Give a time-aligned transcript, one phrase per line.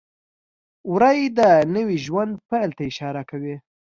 [0.93, 1.39] وری د
[1.75, 3.55] نوي ژوند پیل ته اشاره کوي.